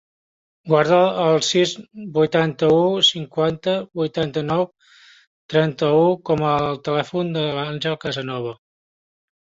[0.71, 1.73] Guarda el sis,
[2.15, 4.65] vuitanta-u, cinquanta, vuitanta-nou,
[5.55, 6.55] trenta-u com a
[6.89, 8.57] telèfon de l'Àngel Casanova.